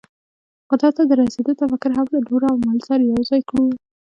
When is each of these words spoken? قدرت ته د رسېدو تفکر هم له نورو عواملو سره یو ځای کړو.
قدرت 0.69 0.93
ته 0.97 1.03
د 1.07 1.11
رسېدو 1.21 1.51
تفکر 1.61 1.91
هم 1.97 2.07
له 2.13 2.19
نورو 2.27 2.45
عواملو 2.53 2.85
سره 2.89 3.01
یو 3.11 3.19
ځای 3.29 3.41
کړو. 3.49 3.65